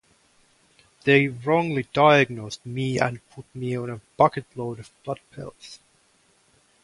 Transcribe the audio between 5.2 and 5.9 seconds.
pills.